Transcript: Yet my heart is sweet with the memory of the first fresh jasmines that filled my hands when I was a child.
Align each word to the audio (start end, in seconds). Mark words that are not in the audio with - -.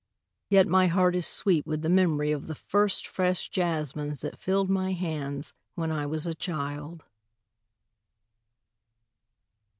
Yet 0.49 0.67
my 0.67 0.87
heart 0.87 1.15
is 1.15 1.27
sweet 1.27 1.67
with 1.67 1.83
the 1.83 1.87
memory 1.87 2.31
of 2.31 2.47
the 2.47 2.55
first 2.55 3.05
fresh 3.05 3.49
jasmines 3.49 4.21
that 4.21 4.39
filled 4.41 4.67
my 4.67 4.93
hands 4.93 5.53
when 5.75 5.91
I 5.91 6.07
was 6.07 6.25
a 6.25 6.33
child. 6.33 7.03